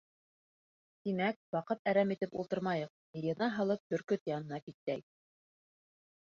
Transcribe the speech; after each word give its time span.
—Тимәк, 1.07 1.37
ваҡыт 1.57 1.83
әрәм 1.91 2.15
итеп 2.17 2.33
ултырмайыҡ, 2.43 2.93
йыйына 3.21 3.53
һалып, 3.59 3.87
бөркөт 3.95 4.33
янына 4.35 4.63
китәйек! 4.67 5.09